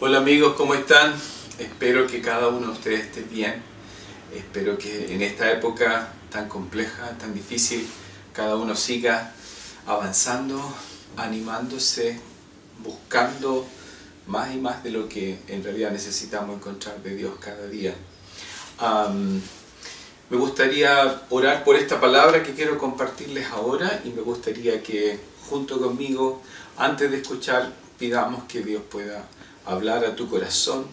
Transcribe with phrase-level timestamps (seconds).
[0.00, 1.14] Hola amigos, ¿cómo están?
[1.56, 3.62] Espero que cada uno de ustedes esté bien.
[4.34, 7.86] Espero que en esta época tan compleja, tan difícil,
[8.32, 9.32] cada uno siga
[9.86, 10.60] avanzando,
[11.16, 12.18] animándose,
[12.82, 13.64] buscando
[14.26, 17.94] más y más de lo que en realidad necesitamos encontrar de Dios cada día.
[20.28, 25.80] me gustaría orar por esta palabra que quiero compartirles ahora y me gustaría que junto
[25.80, 26.42] conmigo,
[26.76, 29.24] antes de escuchar, pidamos que Dios pueda
[29.66, 30.86] hablar a tu corazón,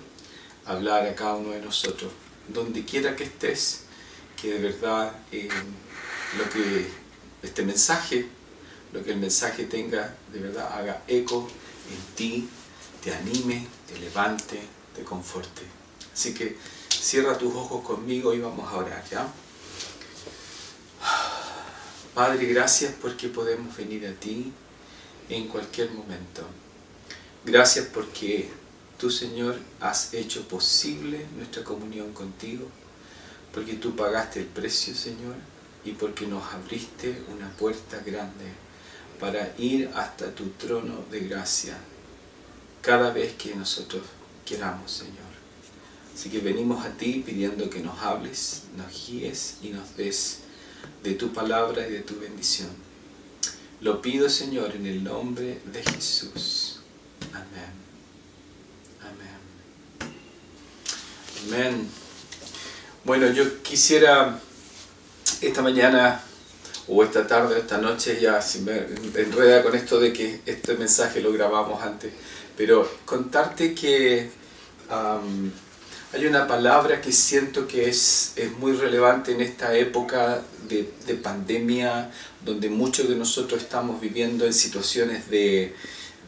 [0.65, 2.11] hablar a cada uno de nosotros,
[2.47, 3.81] donde quiera que estés,
[4.39, 5.49] que de verdad eh,
[6.37, 6.87] lo que
[7.43, 8.27] este mensaje,
[8.93, 11.47] lo que el mensaje tenga, de verdad haga eco
[11.89, 12.49] en ti,
[13.03, 14.59] te anime, te levante,
[14.95, 15.61] te conforte.
[16.13, 16.57] Así que
[16.89, 19.27] cierra tus ojos conmigo y vamos a orar, ¿ya?
[22.13, 24.51] Padre, gracias porque podemos venir a ti
[25.29, 26.45] en cualquier momento.
[27.45, 28.49] Gracias porque
[29.01, 32.67] Tú, Señor, has hecho posible nuestra comunión contigo,
[33.51, 35.33] porque tú pagaste el precio, Señor,
[35.83, 38.45] y porque nos abriste una puerta grande
[39.19, 41.79] para ir hasta tu trono de gracia
[42.83, 44.03] cada vez que nosotros
[44.45, 45.31] queramos, Señor.
[46.13, 50.41] Así que venimos a ti pidiendo que nos hables, nos guíes y nos des
[51.01, 52.69] de tu palabra y de tu bendición.
[53.79, 56.81] Lo pido, Señor, en el nombre de Jesús.
[57.33, 57.80] Amén.
[61.47, 61.87] Amén.
[63.03, 64.39] Bueno, yo quisiera
[65.41, 66.21] esta mañana
[66.87, 68.77] o esta tarde o esta noche, ya si me
[69.15, 72.11] enreda con esto de que este mensaje lo grabamos antes,
[72.55, 74.29] pero contarte que
[76.13, 81.15] hay una palabra que siento que es, es muy relevante en esta época de, de,
[81.15, 82.11] pandemia,
[82.45, 85.73] donde muchos de nosotros estamos viviendo en situaciones de,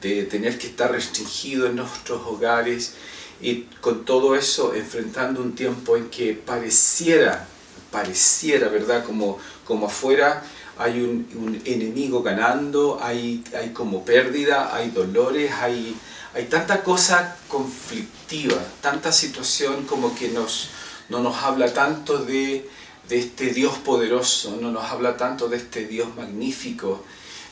[0.01, 2.93] de tener que estar restringidos en nuestros hogares
[3.41, 7.47] y con todo eso enfrentando un tiempo en que pareciera,
[7.91, 9.03] pareciera, ¿verdad?
[9.05, 10.43] Como, como afuera
[10.77, 15.95] hay un, enemigo ganando, hay, hay como pérdida, hay dolores, hay,
[16.33, 20.69] hay tanta cosa conflictiva, tanta situación como que nos,
[21.09, 22.67] no nos habla tanto de,
[23.07, 27.03] de este Dios poderoso, no nos habla tanto de este Dios magnífico,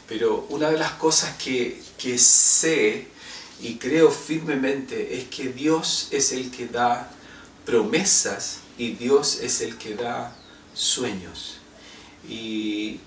[0.07, 3.07] pero una de las cosas que, que sé
[3.61, 7.11] y creo firmemente es que Dios es el que da
[7.65, 10.35] promesas y Dios es el que da
[10.73, 11.57] sueños.
[12.27, 12.99] Y,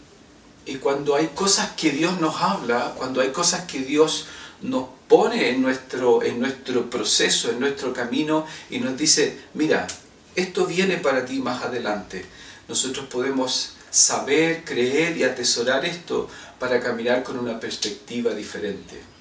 [0.80, 4.26] cuando hay cosas que Dios nos habla, cuando hay cosas que Dios
[4.62, 9.86] nos pone en nuestro, en nuestro proceso, en nuestro camino y nos dice, mira,
[10.34, 12.24] esto viene para ti más adelante.
[12.66, 16.28] Nosotros podemos saber, creer y atesorar esto
[16.58, 19.13] para caminar con una perspectiva diferente.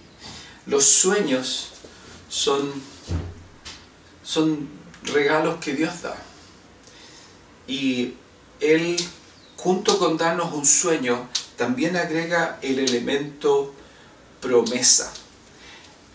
[0.66, 1.72] Los sueños
[2.30, 2.72] son,
[4.24, 4.70] son
[5.04, 6.16] regalos que Dios da.
[7.68, 8.14] Y
[8.60, 8.98] Él,
[9.58, 13.74] junto con darnos un sueño, también agrega el elemento
[14.42, 15.12] promesa.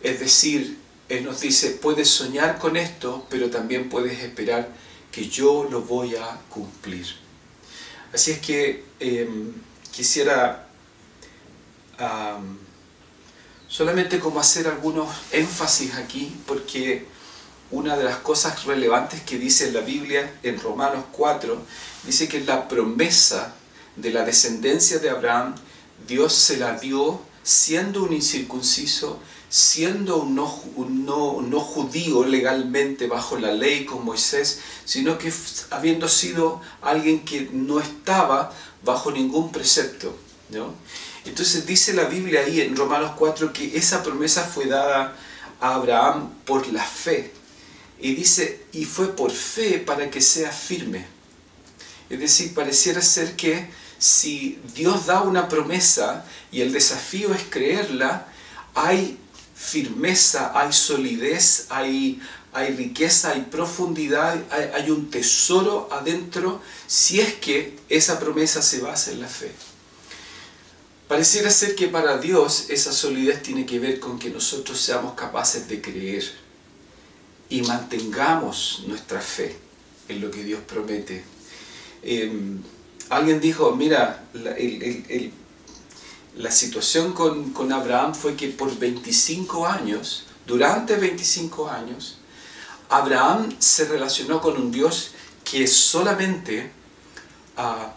[0.02, 4.68] Es decir, Él nos dice, puedes soñar con esto, pero también puedes esperar
[5.10, 7.06] que yo lo voy a cumplir.
[8.12, 9.52] Así es que em,
[9.90, 10.66] quisiera
[13.68, 17.06] solamente como hacer algunos énfasis aquí, porque
[17.70, 21.60] una de las cosas relevantes que dice la Biblia en Romanos 4,
[22.04, 23.54] dice que la promesa
[23.96, 25.54] de la descendencia de Abraham,
[26.06, 29.18] Dios se la dio siendo un incircunciso,
[29.50, 35.32] siendo un no, no, no judío legalmente bajo la ley con Moisés, sino que
[35.70, 38.52] habiendo sido alguien que no estaba
[38.82, 40.14] bajo ningún precepto.
[40.50, 40.74] ¿no?
[41.24, 45.16] Entonces dice la Biblia ahí en Romanos 4 que esa promesa fue dada
[45.60, 47.32] a Abraham por la fe.
[48.00, 51.06] Y dice, y fue por fe para que sea firme.
[52.08, 53.68] Es decir, pareciera ser que
[53.98, 58.28] si Dios da una promesa y el desafío es creerla,
[58.74, 59.18] hay
[59.54, 62.22] firmeza, hay solidez, hay,
[62.52, 68.80] hay riqueza, hay profundidad, hay, hay un tesoro adentro si es que esa promesa se
[68.80, 69.52] basa en la fe.
[71.08, 75.66] Pareciera ser que para Dios esa solidez tiene que ver con que nosotros seamos capaces
[75.66, 76.22] de creer
[77.48, 79.56] y mantengamos nuestra fe
[80.06, 81.24] en lo que Dios promete.
[82.02, 82.60] Em,
[83.08, 84.22] alguien dijo, mira,
[86.36, 92.18] la, situación con, con, Abraham fue que por 25 años, durante 25 años,
[92.90, 95.12] Abraham se relacionó con un Dios
[95.42, 96.70] que solamente
[97.56, 97.94] ah,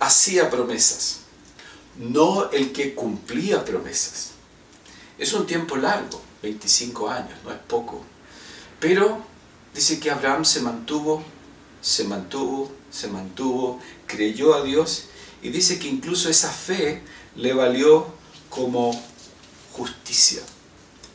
[0.00, 1.19] hacía promesas
[2.00, 4.32] no el que cumplía promesas.
[5.18, 6.20] Es un tiempo largo.
[6.42, 8.02] 25 años, no es poco.
[8.78, 9.22] Pero
[9.74, 11.22] dice que Abraham se mantuvo,
[11.82, 15.04] se mantuvo, se mantuvo, creyó a Dios
[15.42, 17.02] y dice que incluso esa fe
[17.36, 18.06] le valió
[18.48, 18.90] como
[19.72, 20.42] justicia.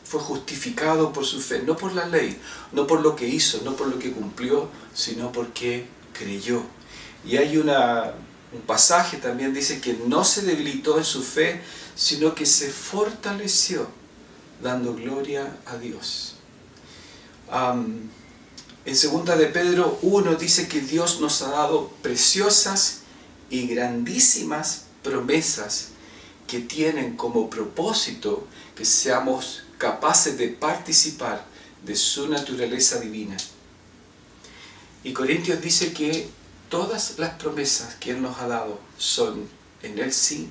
[0.04, 2.38] Fue justificado por su fe, no por la ley,
[2.72, 6.62] no por lo que hizo, no por lo que cumplió, sino porque creyó.
[7.24, 8.14] Y hay una,
[8.52, 11.60] un pasaje también dice que no se debilitó en su fe,
[11.94, 13.88] sino que se fortaleció
[14.62, 16.34] dando gloria a Dios.
[18.84, 23.00] en segunda de Pedro 1 dice que Dios nos ha dado preciosas
[23.50, 25.88] y grandísimas promesas
[26.46, 31.44] que tienen como propósito que seamos capaces de participar
[31.84, 33.36] de su naturaleza divina.
[35.04, 36.28] Y Corintios dice que
[36.68, 39.48] todas las promesas que Él nos ha dado son
[39.82, 40.48] en Él sí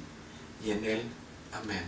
[0.65, 1.01] y en Él
[1.53, 1.83] amén.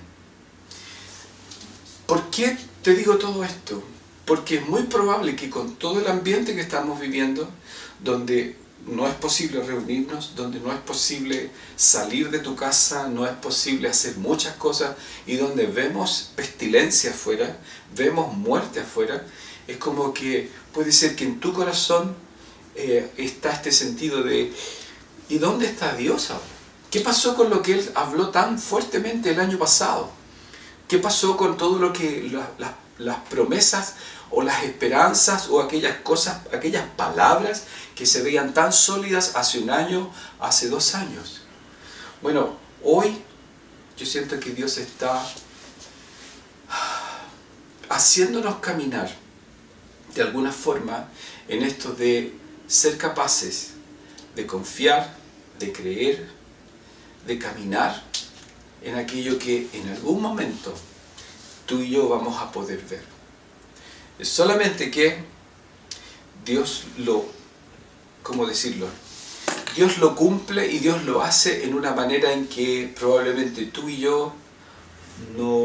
[2.05, 3.83] ¿Por qué te digo todo esto?
[4.25, 7.49] Porque es muy probable que con todo el ambiente que estamos viviendo,
[8.03, 13.33] donde no es posible reunirnos, donde no es posible salir de tu casa, no es
[13.33, 14.95] posible hacer muchas cosas
[15.25, 17.57] y donde vemos pestilencia afuera,
[17.95, 19.25] vemos muerte afuera,
[19.67, 22.15] es como que puede ser que en tu corazón
[22.77, 24.53] eh, está este sentido de
[25.29, 26.45] ¿y dónde está Dios ahora?
[26.91, 30.09] ¿Qué pasó con lo que Él habló tan fuertemente el año pasado?
[30.87, 32.31] ¿Qué pasó con todo lo que
[32.99, 33.95] las promesas
[34.29, 37.63] o las esperanzas o aquellas cosas, aquellas palabras
[37.95, 41.41] que se veían tan sólidas hace un año, hace dos años.
[42.21, 43.17] Bueno, hoy
[43.97, 45.25] yo siento que Dios está
[47.89, 49.09] haciéndonos caminar
[50.13, 51.07] de alguna forma
[51.47, 52.33] en esto de
[52.67, 53.71] ser capaces
[54.35, 55.15] de confiar,
[55.59, 56.27] de creer,
[57.25, 58.03] de caminar
[58.83, 60.73] en aquello que en algún momento
[61.65, 63.03] tú y yo vamos a poder ver.
[64.21, 65.17] Solamente que
[66.45, 67.37] Dios lo
[68.27, 68.87] ¿cómo decirlo?
[69.73, 73.99] Dios lo cumple y Dios lo hace en una manera en que probablemente tú y
[73.99, 74.33] yo
[75.37, 75.63] no,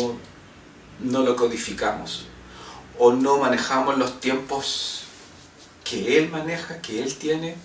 [1.01, 2.27] no lo codificamos
[3.01, 5.02] o no manejamos los tiempos
[5.85, 7.57] que Él maneja, que Él tiene,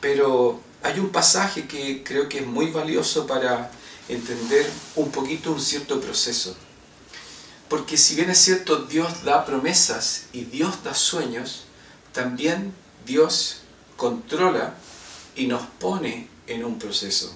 [0.00, 3.70] pero hay un pasaje que creo que es muy valioso para
[4.08, 6.56] entender un poquito un cierto proceso.
[7.68, 11.64] Porque si bien es cierto, Dios da promesas y Dios da sueños,
[12.12, 12.72] también
[13.04, 13.60] Dios
[13.96, 14.74] controla
[15.36, 17.32] y nos pone en un proceso.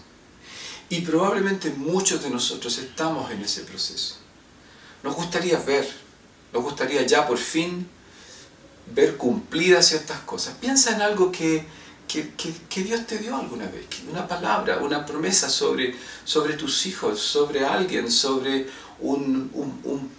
[0.88, 4.17] Y probablemente muchos de nosotros estamos en ese proceso.
[5.03, 5.88] Nos gustaría ver,
[6.53, 7.88] nos gustaría ya por fin
[8.87, 10.55] ver cumplidas ciertas cosas.
[10.61, 11.67] Piensa en algo que,
[12.06, 15.94] que, Dios te dio alguna vez, una palabra, una promesa sobre,
[16.25, 18.67] sobre tus hijos, sobre alguien, sobre
[19.00, 19.50] un,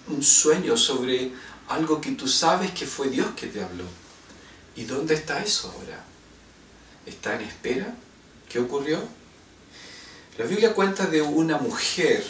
[0.08, 1.32] un sueño, sobre
[1.70, 3.86] algo que tú sabes que fue Dios que te habló.
[4.76, 6.04] ¿Y dónde está eso ahora?
[7.06, 7.94] está en espera.
[8.50, 9.00] ¿Qué ocurrió?
[10.38, 12.24] La Biblia cuenta de una mujer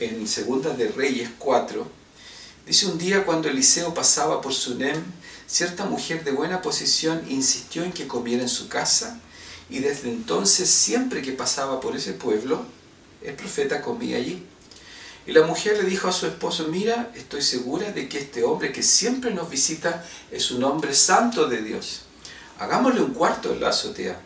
[0.00, 1.86] en Segunda de Reyes 4.
[2.68, 5.02] Dice un día cuando Eliseo pasaba por Sunem,
[5.46, 9.18] cierta mujer de buena posición insistió en que comiera en su casa
[9.70, 12.66] y desde entonces siempre que pasaba por ese pueblo,
[13.22, 14.44] el profeta comía allí.
[15.26, 18.70] Y la mujer le dijo a su esposo, mira, estoy segura de que este hombre
[18.70, 22.02] que siempre nos visita es un hombre santo de Dios
[22.58, 24.20] hagámosle un cuarto en la azotea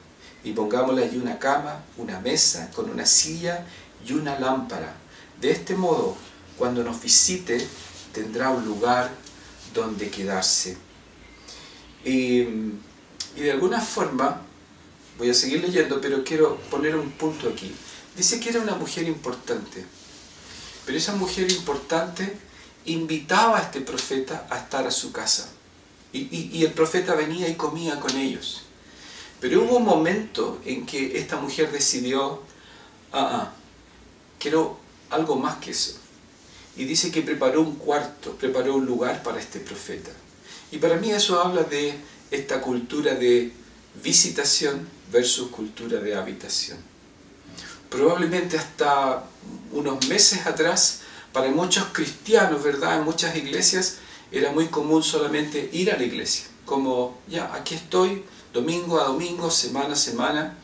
[0.45, 3.65] y pongámosle allí una cama, una mesa con una silla
[4.05, 4.95] y una lámpara.
[5.41, 6.17] De este modo,
[6.59, 7.67] cuando nos visite,
[8.13, 9.11] tendrá un lugar
[9.75, 10.77] donde quedarse.
[12.05, 12.41] Y,
[13.37, 14.43] y de alguna forma,
[15.19, 17.73] voy a seguir leyendo, pero quiero poner un punto aquí.
[18.17, 19.85] Dice que era una mujer importante,
[20.85, 22.37] pero esa mujer importante
[22.85, 25.49] invitaba a este profeta a estar a su casa.
[26.13, 28.63] Y, el profeta venía y comía con ellos.
[29.41, 32.43] Pero hubo un momento en que esta mujer decidió,
[33.13, 33.53] ah, ah,
[34.39, 34.79] quiero
[35.09, 36.02] algo más que eso.
[36.77, 40.11] Y dice que preparó un cuarto, preparó un lugar para este profeta.
[40.71, 41.95] Y para mí eso habla de
[42.31, 43.53] esta cultura de
[44.03, 46.79] visitación versus cultura de habitación.
[47.91, 49.25] Probablemente hasta
[49.73, 51.01] unos meses atrás,
[51.33, 52.99] para muchos cristianos, ¿verdad?
[52.99, 53.99] En muchas iglesias,
[54.31, 59.51] era muy común solamente ir a la iglesia, como ya, aquí estoy, domingo a domingo,
[59.51, 60.57] semana a semana,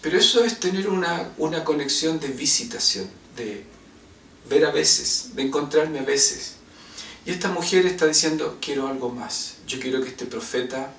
[0.00, 3.64] pero eso es tener una, una conexión de visitación, de
[4.48, 6.54] ver a veces, de encontrarme a veces.
[7.24, 10.92] Y esta mujer está diciendo, quiero algo más, yo quiero que este profeta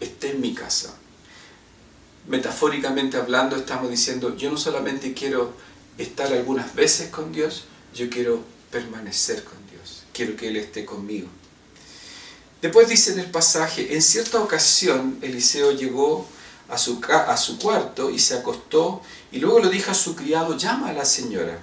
[0.00, 0.94] esté en mi casa.
[2.28, 5.52] Metafóricamente hablando, estamos diciendo, yo no solamente quiero
[5.98, 9.64] estar algunas veces con Dios, yo quiero permanecer con Dios
[10.14, 11.28] quiero que Él esté conmigo.
[12.62, 16.26] Después dice en el pasaje, en cierta ocasión Eliseo llegó
[16.70, 20.56] a su, a su cuarto y se acostó y luego lo dijo a su criado,
[20.56, 21.58] llama a la señora.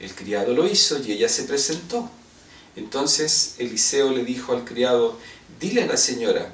[0.00, 2.10] El criado lo hizo y ella se presentó.
[2.76, 5.18] Entonces Eliseo le dijo al criado,
[5.58, 6.52] dile a la señora,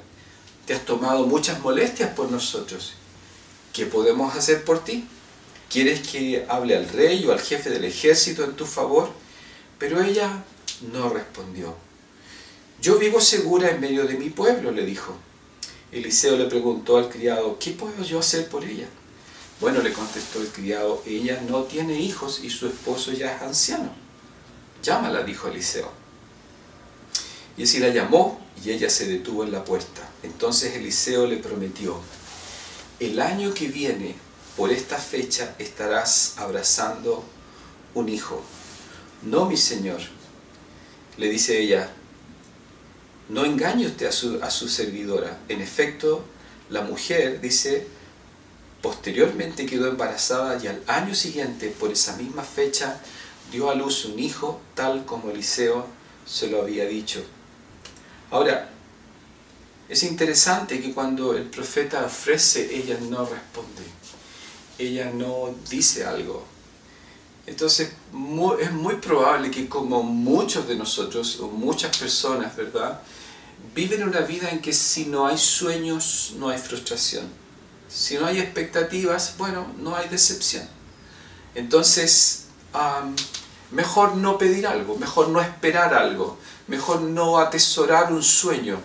[0.65, 2.93] te has tomado muchas molestias por nosotros.
[3.73, 5.05] ¿Qué podemos hacer por ti?
[5.69, 9.09] ¿Quieres que hable al rey o al jefe del ejército en tu favor?
[9.79, 10.43] Pero ella
[10.93, 11.75] no respondió.
[12.81, 15.15] Yo vivo segura en medio de mi pueblo, le dijo.
[15.91, 18.87] Eliseo le preguntó al criado, ¿qué puedo yo hacer por ella?
[19.63, 23.93] Bueno, le contestó el criado, ella no tiene hijos y su esposo ya es anciano.
[24.83, 25.89] Llámala, dijo Eliseo.
[27.55, 30.01] Y así la llamó y ella se detuvo en la puerta.
[30.21, 31.97] Entonces Eliseo le prometió,
[32.99, 34.15] el año que viene,
[34.57, 37.23] por esta fecha, estarás abrazando
[37.93, 38.43] un hijo.
[39.21, 40.01] No, mi señor,
[41.15, 41.89] le dice ella,
[43.29, 45.39] no engañe usted a su, a su servidora.
[45.47, 46.25] En efecto,
[46.69, 47.87] la mujer, dice,
[48.83, 52.99] posteriormente quedó embarazada y al año siguiente, por esa misma fecha,
[53.49, 55.87] dio a luz un hijo, tal como Eliseo
[56.25, 57.23] se lo había dicho.
[58.29, 58.69] Ahora,
[59.87, 63.83] es interesante que cuando el profeta ofrece, ella no responde.
[64.77, 66.43] Ella no dice algo.
[67.47, 67.93] Entonces,
[68.59, 72.99] es muy probable que como muchos de nosotros, o muchas personas, ¿verdad?
[73.73, 77.42] Viven una vida en que si no hay sueños, no hay frustración.
[77.93, 80.67] Si no hay expectativas, bueno, no hay decepción.
[81.53, 82.45] Entonces,
[83.71, 88.79] mejor no pedir algo, mejor no esperar algo, mejor no atesorar un sueño.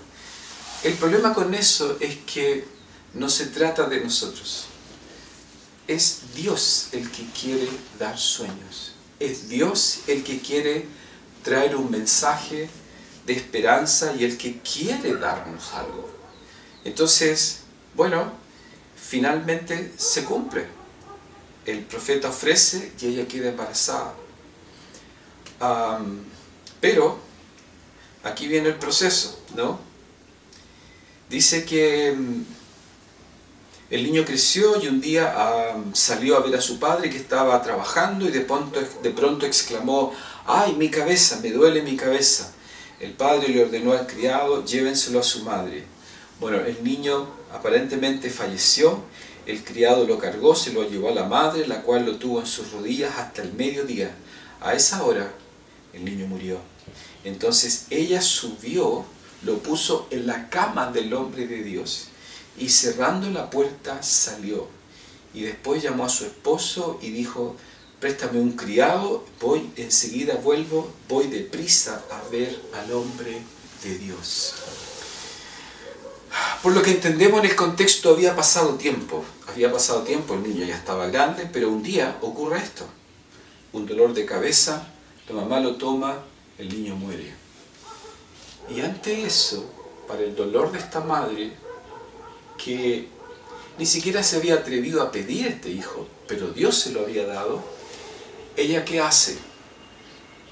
[0.83, 2.67] El problema con eso es que
[3.15, 4.67] no se trata de nosotros.
[5.87, 8.93] Es Dios el que quiere dar sueños.
[9.19, 10.87] Es Dios el que quiere
[11.43, 12.69] traer un mensaje
[13.25, 16.11] de esperanza y el que quiere darnos algo.
[16.85, 17.61] Entonces,
[17.95, 18.33] bueno,
[19.09, 20.67] finalmente se cumple.
[21.65, 24.15] El profeta ofrece y ella queda embarazada.
[26.81, 27.19] pero
[28.23, 29.81] aquí viene el proceso, ¿no?
[31.31, 32.43] Dice que mm,
[33.91, 35.35] el niño creció y un día
[35.95, 40.13] salió a ver a su padre que estaba trabajando y de pronto, de pronto exclamó,
[40.47, 42.53] ¡ay, mi cabeza, me duele mi cabeza!
[43.01, 45.85] El padre le ordenó al criado, llévenselo a su madre.
[46.41, 49.03] Bueno, el niño aparentemente falleció,
[49.47, 52.47] el criado lo cargó, se lo llevó a la madre, la cual lo tuvo en
[52.47, 54.15] sus rodillas hasta el mediodía.
[54.61, 55.33] A esa hora,
[55.93, 56.59] el niño murió.
[57.25, 59.05] Entonces ella subió,
[59.43, 62.09] lo puso en la cama del hombre de Dios
[62.59, 64.69] y cerrando la puerta salió.
[65.33, 67.57] Y después llamó a su esposo y dijo,
[68.01, 73.43] préstame un criado, voy, enseguida vuelvo, voy deprisa a ver al hombre
[73.83, 74.55] de Dios.
[76.63, 80.67] Por lo que entendemos en el contexto había pasado tiempo, había pasado tiempo, el niño
[80.67, 82.85] ya estaba grande, pero un día ocurre esto,
[83.73, 84.89] un dolor de cabeza,
[85.29, 86.19] la mamá lo toma,
[86.59, 87.33] el niño muere.
[88.69, 89.71] Y ante eso,
[90.07, 91.53] para el dolor de esta madre,
[92.57, 93.09] que
[93.79, 97.63] ni siquiera se había atrevido a pedir este hijo, pero Dios se lo había dado,
[98.57, 99.39] ella qué hace?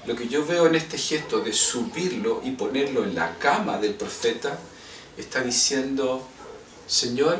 [0.05, 3.93] Lo que yo veo en este gesto de subirlo y ponerlo en la cama del
[3.95, 4.57] profeta,
[5.17, 6.25] está diciendo,
[6.87, 7.39] Señor,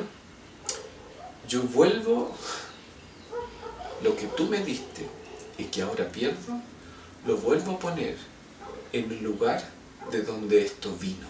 [1.48, 2.36] yo vuelvo
[4.04, 5.08] lo que tú me diste
[5.58, 6.62] y que ahora pierdo,
[7.26, 8.18] lo vuelvo a poner
[8.94, 9.64] en el lugar
[10.12, 11.28] de donde esto vino.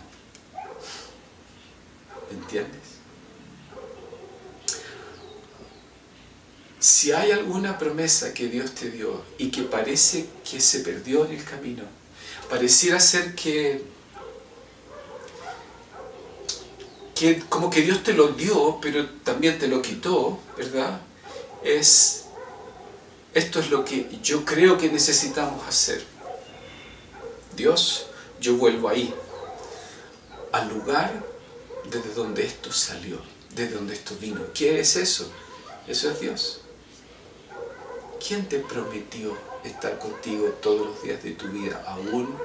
[2.31, 2.97] ¿Entiendes?
[6.79, 11.33] Si hay alguna promesa que Dios te dio y que parece que se perdió en
[11.33, 11.83] el camino,
[12.49, 13.81] pareciera ser que,
[17.17, 21.01] que como que Dios te lo dio, pero también te lo quitó, ¿verdad?
[21.63, 22.25] Es,
[23.33, 26.03] esto es lo que yo creo que necesitamos hacer
[27.55, 28.07] Dios,
[28.39, 29.13] yo vuelvo ahí,
[30.51, 31.11] al lugar
[31.89, 33.19] desde donde esto salió,
[33.55, 34.41] desde donde esto vino.
[34.53, 35.31] ¿Qué es eso?
[35.87, 36.61] Eso es Dios.
[38.25, 42.35] ¿Quién te prometió estar contigo todos los días de tu vida, aún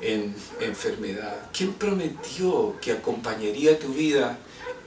[0.00, 1.50] en enfermedad?
[1.52, 4.38] ¿Quién prometió que acompañaría tu vida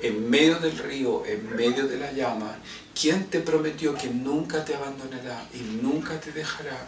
[0.02, 2.58] en medio del río, en medio de la llama?
[3.00, 6.88] ¿Quién te prometió que nunca te abandonará y nunca te dejará?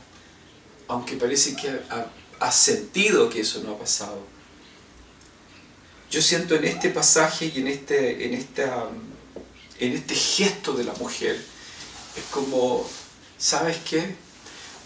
[0.88, 1.80] Aunque parece que
[2.40, 4.20] has sentido que eso no ha pasado.
[6.12, 8.90] Yo siento en este pasaje y en este, en esta,
[9.80, 11.36] en este gesto de la mujer,
[12.16, 12.88] es como,
[13.38, 14.16] ¿sabes qué?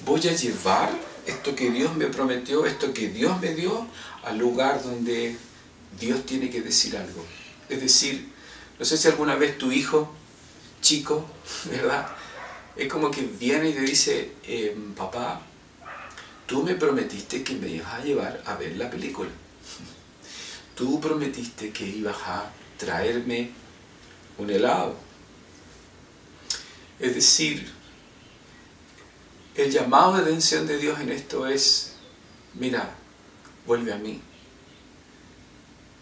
[0.06, 3.88] Voy a llevar esto que Dios me prometió, esto que Dios me dio,
[4.24, 5.36] al lugar donde
[6.00, 7.26] Dios tiene que decir algo.
[7.70, 8.30] Es decir,
[8.78, 10.14] no sé si alguna vez tu hijo,
[10.82, 11.26] chico,
[11.66, 12.08] ¿verdad?
[12.76, 15.42] Es como que viene y te dice, eh, papá,
[16.46, 19.30] tú me prometiste que me ibas a llevar a ver la película.
[20.76, 23.50] Tú prometiste que ibas a traerme
[24.38, 24.96] un helado.
[27.00, 27.70] Es decir,
[29.62, 31.94] el llamado de atención de Dios en esto es,
[32.54, 32.96] mira,
[33.66, 34.22] vuelve a mí.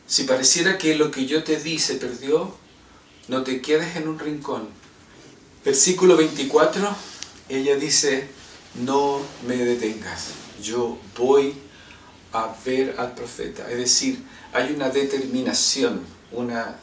[0.06, 2.56] Si pareciera que lo que yo te di se perdió,
[3.28, 4.70] no te quedes en un rincón.
[5.66, 6.96] Versículo 24,
[7.50, 8.28] ella dice,
[8.76, 10.28] no me detengas,
[10.62, 11.54] yo voy
[12.34, 13.70] a ver al profeta.
[13.70, 14.24] Es decir,
[14.54, 16.78] hay una determinación, una,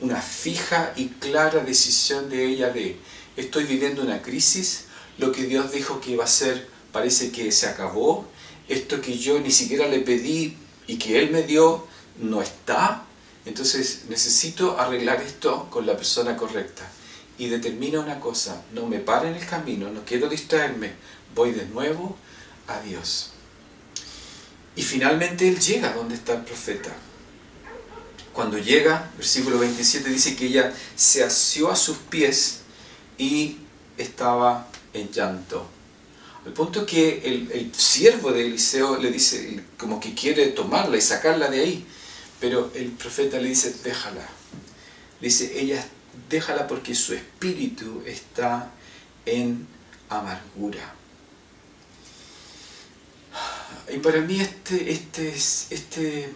[0.00, 2.98] una fija y clara decisión de ella de,
[3.36, 4.84] estoy viviendo una crisis,
[5.18, 8.26] lo que Dios dijo que iba a ser parece que se acabó,
[8.68, 10.56] esto que yo ni siquiera le pedí
[10.86, 11.86] y que Él me dio
[12.18, 13.04] no está,
[13.44, 16.88] entonces necesito arreglar esto con la persona correcta.
[17.38, 20.92] Y determina una cosa, no me pare en el camino, no quiero distraerme,
[21.34, 22.16] voy de nuevo
[22.66, 23.30] a Dios.
[24.74, 26.90] Y finalmente Él llega donde está el profeta.
[28.32, 32.60] Cuando llega, versículo 27 dice que ella se asió a sus pies
[33.16, 33.58] y
[33.96, 34.68] estaba
[35.00, 35.66] en llanto.
[36.46, 41.00] Al punto que el, el siervo de Eliseo le dice, como que quiere tomarla y
[41.00, 41.86] sacarla de ahí,
[42.40, 44.26] pero el profeta le dice, déjala.
[45.20, 45.84] Dice, ella,
[46.28, 48.70] déjala porque su espíritu está
[49.26, 49.66] en
[50.08, 50.94] amargura.
[53.92, 55.34] Y para mí este, este,
[55.70, 56.30] este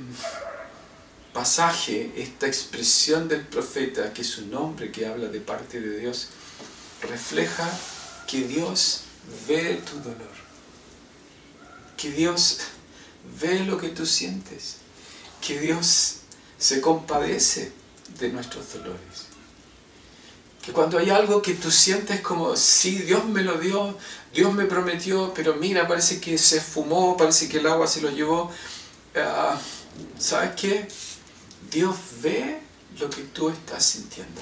[1.33, 6.29] pasaje, esta expresión del profeta, que es un hombre que habla de parte de Dios,
[7.03, 7.71] refleja
[8.33, 9.03] que Dios
[9.47, 10.33] ve tu dolor,
[11.99, 12.61] que Dios
[13.39, 14.77] ve lo que tú sientes,
[15.47, 16.21] que Dios
[16.57, 17.73] se compadece
[18.19, 19.27] de nuestros dolores.
[20.65, 23.99] Que cuando hay algo que tú sientes como, sí, Dios me lo dio,
[24.33, 28.09] Dios me prometió, pero mira, parece que se fumó, parece que el agua se lo
[28.09, 28.51] llevó.
[29.15, 29.61] Ah,
[30.19, 30.89] ¿Sabes qué?
[31.71, 32.63] Dios ve
[32.99, 34.41] lo que tú estás sintiendo.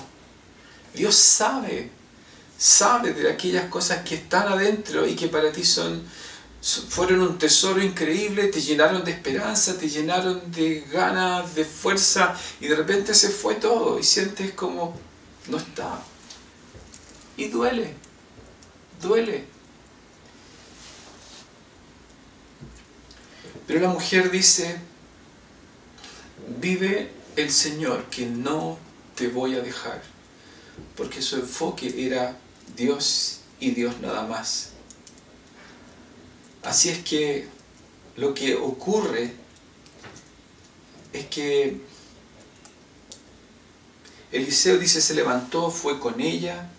[0.94, 1.98] Dios sabe
[2.60, 6.02] sabe de aquellas cosas que están adentro y que para ti son,
[6.90, 12.68] fueron un tesoro increíble, te llenaron de esperanza, te llenaron de ganas, de fuerza y
[12.68, 14.94] de repente se fue todo y sientes como
[15.48, 16.02] no está.
[17.38, 17.94] Y duele,
[19.00, 19.46] duele.
[23.66, 24.78] Pero la mujer dice,
[26.60, 28.78] vive el Señor que no
[29.14, 30.02] te voy a dejar,
[30.94, 32.36] porque su enfoque era
[32.76, 34.70] Dios y Dios nada más.
[36.62, 37.48] Así es que
[38.16, 39.32] lo que ocurre
[41.12, 41.80] es que
[44.32, 46.70] Eliseo dice se levantó, fue con ella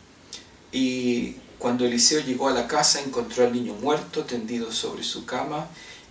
[0.72, 5.68] y cuando Eliseo llegó a la casa encontró al niño muerto tendido sobre su cama,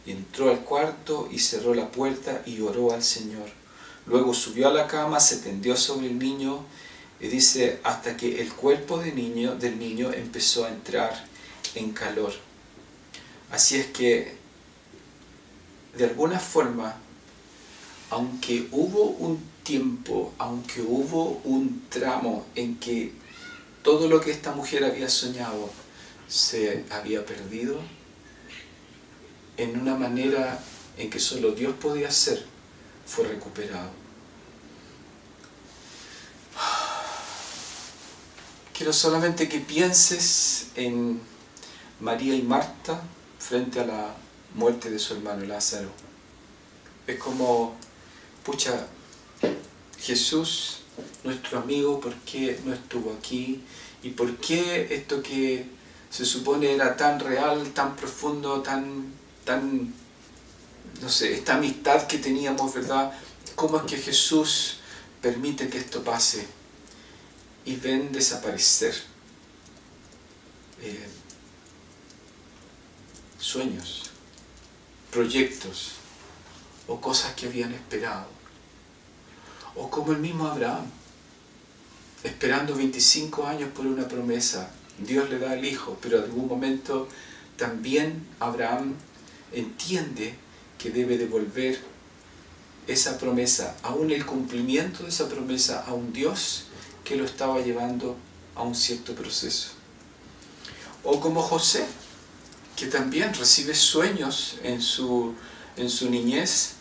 [0.07, 3.49] entró al cuarto y cerró la puerta y oró al Señor.
[4.07, 6.65] Luego subió a la cama, se tendió sobre el niño
[7.21, 11.27] y dice, hasta que el cuerpo de niño, del niño empezó a entrar
[11.75, 12.33] en calor.
[13.51, 14.37] Así es que,
[15.97, 16.97] de alguna forma,
[18.09, 23.13] aunque hubo un tiempo, aunque hubo un tramo en que
[23.83, 25.71] todo lo que esta mujer había soñado
[26.27, 27.81] se había perdido,
[29.57, 30.59] en una manera
[30.97, 32.45] en que solo Dios podía hacer,
[33.05, 34.00] fue recuperado.
[38.81, 41.21] Quiero solamente que pienses en
[42.01, 42.99] María y Marta
[43.39, 44.15] frente a la
[44.55, 45.91] muerte de su hermano Lázaro.
[47.07, 47.77] Es como,
[48.43, 48.87] pucha,
[49.99, 50.79] Jesús,
[51.25, 53.63] nuestro amigo, ¿por qué no estuvo aquí?
[54.03, 55.67] ¿Y por qué esto que
[56.09, 59.13] se supone era tan real, tan profundo, tan,
[59.45, 59.93] tan,
[61.03, 63.13] no sé, esta amistad que teníamos, ¿verdad?
[63.57, 64.79] ¿Cómo es que Jesús
[65.21, 66.60] permite que esto pase?
[67.65, 68.95] Y ven desaparecer
[70.83, 71.09] eh,
[73.39, 74.11] sueños,
[75.11, 75.93] proyectos
[76.87, 78.27] o cosas que habían esperado.
[79.77, 80.87] O como el mismo Abraham,
[82.25, 87.09] esperando 25 años por una promesa, Dios le da el hijo, pero en algún momento
[87.57, 88.95] también Abraham
[89.53, 90.35] entiende
[90.79, 91.81] que debe devolver
[92.87, 96.65] esa promesa, aún el cumplimiento de esa promesa a un Dios
[97.11, 98.17] que lo estaba llevando
[98.55, 99.71] a un cierto proceso.
[101.03, 101.85] O como José,
[102.77, 105.35] que también recibe sueños en su,
[105.77, 106.75] en su niñez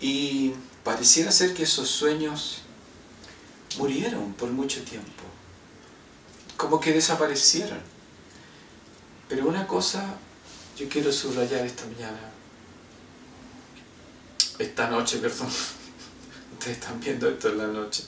[0.00, 2.62] y pareciera ser que esos sueños
[3.78, 5.22] murieron por mucho tiempo,
[6.56, 7.78] como que desaparecieron.
[9.28, 10.16] Pero una cosa
[10.76, 12.18] yo quiero subrayar esta mañana,
[14.58, 15.46] esta noche, perdón,
[16.58, 18.02] ustedes están viendo esto en la noche,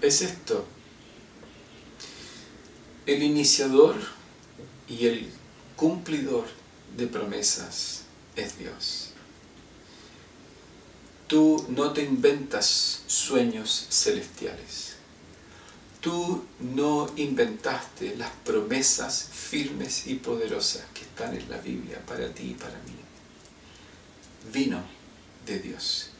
[0.00, 0.66] es esto,
[3.06, 3.96] el iniciador
[4.88, 5.28] y el
[5.76, 6.46] cumplidor
[6.96, 8.02] de promesas
[8.36, 9.10] es Dios.
[11.26, 14.96] Tú no te inventas sueños celestiales.
[16.00, 22.50] Tú no inventaste las promesas firmes y poderosas que están en la Biblia para ti
[22.50, 22.96] y para mí.
[24.52, 24.82] Vino
[25.46, 26.10] de Dios.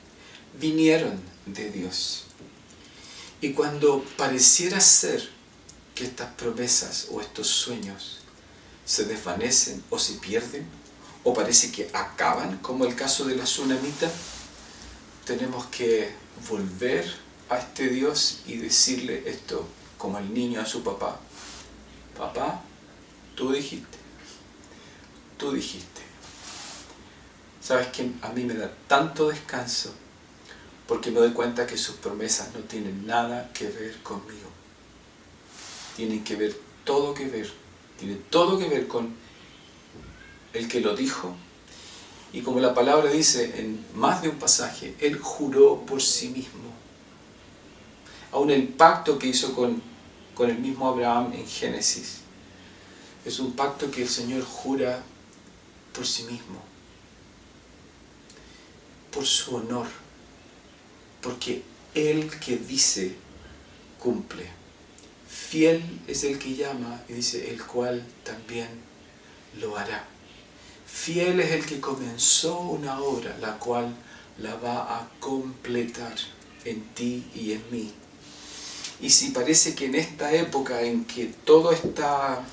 [0.59, 2.25] Vinieron de Dios.
[3.43, 5.29] Y cuando pareciera ser
[5.97, 8.21] que estas promesas o estos sueños
[8.85, 10.65] se desvanecen o se pierden,
[11.25, 14.09] o parece que acaban, como el caso de la tsunamita,
[15.25, 16.15] tenemos que
[16.49, 17.13] volver
[17.49, 19.67] a este Dios y decirle esto
[19.99, 21.19] como el niño a su papá.
[22.17, 22.63] Papá,
[23.35, 23.99] tú dijiste,
[25.37, 26.01] tú dijiste.
[27.61, 29.93] ¿Sabes que A mí me da tanto descanso
[30.93, 34.51] porque me doy cuenta que sus promesas no tienen nada que ver conmigo.
[35.97, 37.51] Tienen que ver todo que ver,
[37.99, 39.15] tienen todo que ver con
[40.53, 41.35] el que lo dijo
[42.35, 46.71] y como la palabra dice en más de un pasaje, Él juró por sí mismo.
[48.31, 49.81] Aún el pacto que hizo con,
[50.35, 52.19] con el mismo Abraham en Génesis,
[53.25, 55.03] es un pacto que el Señor jura
[55.95, 56.61] por sí mismo,
[59.11, 60.02] por su honor,
[61.23, 61.63] porque
[61.95, 63.15] Él que dice,
[63.99, 64.47] cumple.
[65.29, 68.69] Fiel es el que llama y dice, el cual también
[69.61, 70.05] lo hará.
[70.87, 73.95] Fiel es el que comenzó una obra, la cual
[74.39, 76.15] la va a completar
[76.65, 77.93] en ti y en mí.
[79.01, 82.45] Y si parece que en esta época en que todo está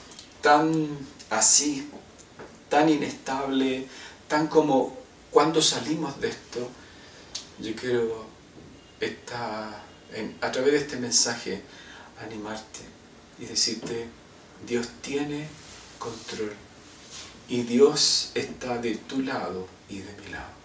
[0.41, 0.88] tan
[1.29, 1.89] así,
[2.69, 3.88] tan inestable,
[4.27, 4.97] tan como
[5.32, 6.67] cuando salimos de esto,
[7.60, 8.25] yo quiero
[10.42, 11.62] a través de este mensaje
[12.22, 12.80] animarte
[13.40, 14.08] y decirte,
[14.68, 15.48] Dios tiene
[15.98, 16.54] control
[17.48, 20.60] y Dios está de tu lado y de mi lado.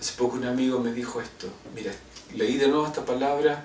[0.00, 1.92] Hace poco un amigo me dijo esto, mira,
[2.34, 3.64] leí de nuevo esta palabra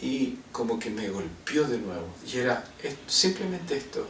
[0.00, 2.08] y como que me golpeó de nuevo.
[2.26, 2.64] Y era
[3.06, 4.06] simplemente esto,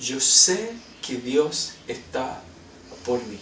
[0.00, 2.42] yo sé que Dios está
[3.04, 3.38] por mí.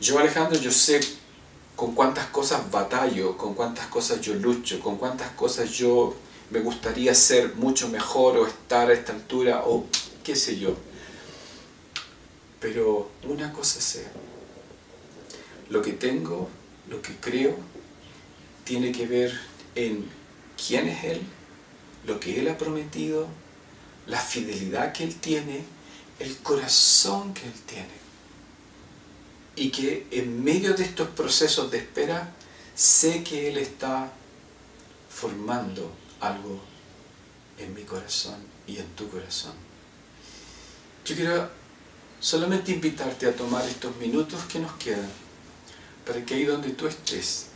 [0.00, 1.00] Yo Alejandro, yo sé
[1.78, 6.12] con cuántas cosas batallo, con cuántas cosas yo lucho, con cuántas cosas yo
[6.50, 9.86] me gustaría ser mucho mejor o estar a esta altura o
[10.24, 10.74] qué sé yo.
[12.58, 14.08] Pero una cosa sé,
[15.70, 16.48] lo que tengo,
[16.88, 17.54] lo que creo,
[18.64, 19.40] tiene que ver
[19.76, 20.04] en
[20.56, 21.20] quién es Él,
[22.08, 23.28] lo que Él ha prometido,
[24.08, 25.62] la fidelidad que Él tiene,
[26.18, 28.07] el corazón que Él tiene.
[29.58, 32.32] Y que en medio de estos procesos de espera,
[32.76, 34.10] sé que Él está
[35.10, 35.90] formando
[36.20, 36.60] algo
[37.58, 38.36] en mi corazón
[38.68, 39.54] y en tu corazón.
[41.04, 41.50] Yo quiero
[42.20, 45.10] solamente invitarte a tomar estos minutos que nos quedan
[46.06, 47.46] para que ahí donde tú estés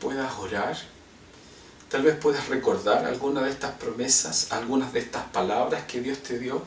[0.00, 0.76] puedas orar,
[1.88, 6.38] tal vez puedas recordar alguna de estas promesas, algunas de estas palabras que Dios te
[6.38, 6.62] dio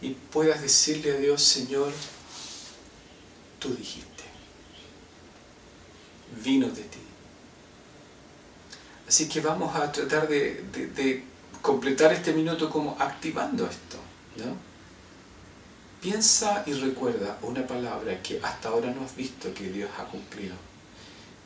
[0.00, 1.90] y puedas decirle a Dios, Señor,
[3.64, 4.24] tú dijiste,
[6.44, 6.98] vino de ti.
[9.08, 11.24] Así que vamos a tratar de,
[11.62, 13.96] completar este minuto como activando esto.
[14.36, 14.54] ¿no?
[16.02, 20.56] Piensa y recuerda una palabra que hasta ahora no has visto que Dios ha cumplido,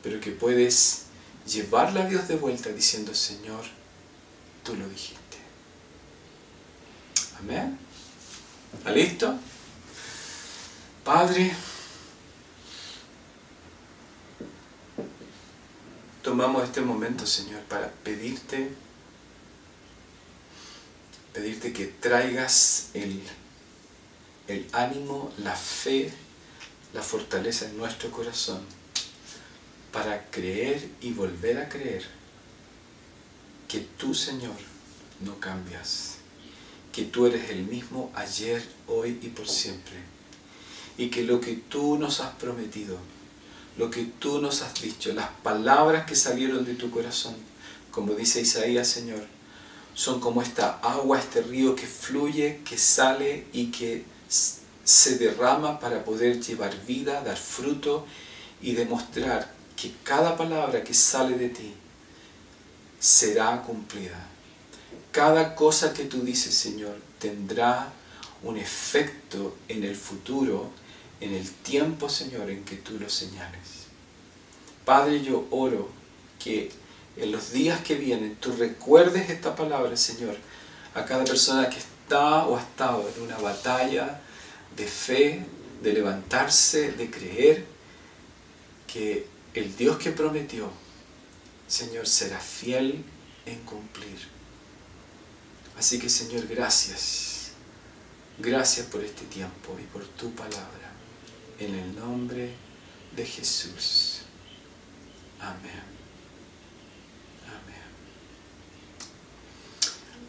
[0.03, 1.05] pero que puedes
[1.47, 3.65] llevarla a Dios de vuelta diciendo, Señor,
[4.65, 5.39] tú lo dijiste.
[7.39, 7.79] Amén.
[8.77, 9.39] ¿Está listo?
[11.05, 11.55] Padre,
[16.23, 18.71] tomamos este momento, Señor, para pedirte
[21.33, 23.23] pedirte que traigas el,
[24.49, 26.13] el ánimo, la fe,
[26.93, 28.61] la fortaleza en nuestro corazón
[29.93, 32.05] para creer y volver a creer
[33.69, 34.57] que tú, Señor,
[35.21, 36.17] no cambias,
[36.93, 39.97] que tú eres el mismo ayer, hoy y por siempre,
[40.97, 42.99] y que lo que tú nos has prometido,
[43.79, 47.35] lo que tú nos has dicho, las palabras que salieron de tu corazón,
[47.93, 49.25] como dice Isaías, Señor,
[49.95, 54.05] son como esta agua, este río que fluye, que sale y que
[54.85, 58.05] se derrama para poder llevar vida, dar fruto
[58.61, 61.75] y demostrar que cada palabra que sale de ti
[62.99, 64.27] será cumplida.
[65.13, 67.93] Cada cosa que tú dices, Señor, tendrá
[68.43, 70.71] un efecto en el futuro,
[71.21, 73.87] en el tiempo, Señor, en que tú lo señales.
[74.85, 75.89] Padre, yo oro
[76.43, 76.71] que
[77.17, 80.37] en los días que vienen tú recuerdes esta palabra, Señor,
[80.95, 84.21] a cada persona que está o ha estado en una batalla
[84.77, 85.45] de fe,
[85.83, 87.65] de levantarse, de creer
[88.87, 90.71] que el Dios que prometió,
[91.67, 93.05] Señor, será fiel
[93.45, 94.19] en cumplir.
[95.79, 97.51] Así que, Señor, gracias.
[98.39, 100.88] Gracias por este tiempo y por tu palabra.
[101.59, 102.55] En el nombre
[103.17, 104.21] de Jesús.
[105.41, 105.83] Amén.
[107.47, 107.83] Amén.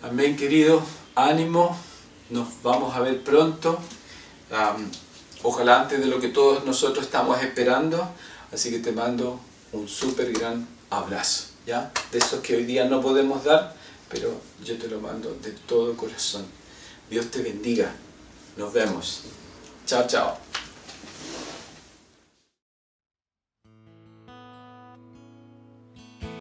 [0.01, 0.81] Amén, querido.
[1.15, 1.77] Ánimo.
[2.29, 3.79] Nos vamos a ver pronto.
[5.43, 8.09] ojalá antes de lo que todos nosotros estamos esperando.
[8.51, 9.39] Así que te mando
[9.71, 11.45] un súper gran abrazo.
[11.65, 11.91] ¿ya?
[12.11, 13.75] De esos que hoy día no podemos dar,
[14.09, 16.45] pero yo te lo mando de todo corazón.
[17.09, 17.93] Dios te bendiga.
[18.57, 19.21] Nos vemos.
[19.85, 20.48] Chao, chao.